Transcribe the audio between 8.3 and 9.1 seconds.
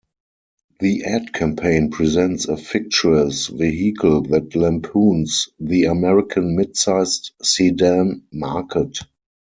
market.